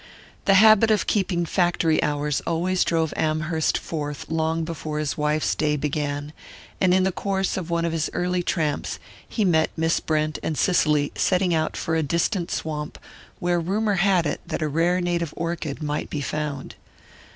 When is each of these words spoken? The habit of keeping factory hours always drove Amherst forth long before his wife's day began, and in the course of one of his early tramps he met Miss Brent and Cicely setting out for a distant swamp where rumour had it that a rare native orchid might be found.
The 0.45 0.55
habit 0.55 0.89
of 0.89 1.05
keeping 1.05 1.45
factory 1.45 2.01
hours 2.01 2.41
always 2.47 2.83
drove 2.83 3.13
Amherst 3.15 3.77
forth 3.77 4.25
long 4.31 4.63
before 4.63 4.97
his 4.97 5.15
wife's 5.15 5.53
day 5.53 5.75
began, 5.75 6.33
and 6.81 6.91
in 6.91 7.03
the 7.03 7.11
course 7.11 7.55
of 7.55 7.69
one 7.69 7.85
of 7.85 7.91
his 7.91 8.09
early 8.11 8.41
tramps 8.41 8.97
he 9.29 9.45
met 9.45 9.69
Miss 9.77 9.99
Brent 9.99 10.39
and 10.41 10.57
Cicely 10.57 11.11
setting 11.15 11.53
out 11.53 11.77
for 11.77 11.95
a 11.95 12.01
distant 12.01 12.49
swamp 12.49 12.97
where 13.37 13.59
rumour 13.59 13.97
had 14.01 14.25
it 14.25 14.41
that 14.47 14.63
a 14.63 14.67
rare 14.67 15.01
native 15.01 15.35
orchid 15.37 15.83
might 15.83 16.09
be 16.09 16.21
found. 16.21 16.73